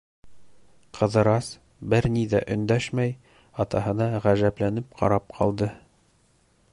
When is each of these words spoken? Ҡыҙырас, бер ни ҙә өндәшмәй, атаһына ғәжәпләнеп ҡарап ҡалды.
Ҡыҙырас, 0.99 1.49
бер 1.93 2.07
ни 2.15 2.23
ҙә 2.31 2.41
өндәшмәй, 2.55 3.13
атаһына 3.65 4.07
ғәжәпләнеп 4.27 4.99
ҡарап 5.03 5.33
ҡалды. 5.39 5.69